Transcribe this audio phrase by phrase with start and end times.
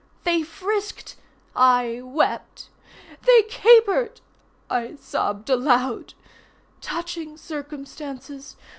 [0.23, 2.69] They frisked—I wept.
[3.27, 6.15] They capered—I sobbed aloud.
[6.81, 8.55] Touching circumstances!